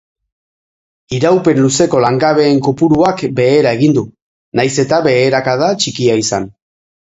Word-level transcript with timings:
Iraupen 1.17 1.59
luzeko 1.65 1.99
langabeen 2.05 2.63
kopuruak 2.69 3.23
behera 3.41 3.75
egin 3.81 3.95
du, 3.99 4.05
nahiz 4.61 4.73
eta 4.87 5.03
beherakada 5.11 5.71
txikia 5.85 6.21
izan. 6.27 6.53